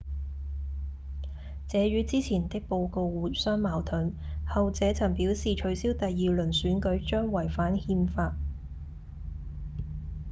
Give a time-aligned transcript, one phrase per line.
[1.67, 4.15] 這與之前的報告互相矛盾
[4.47, 8.33] 後者曾表示取消第二輪選舉將違反憲法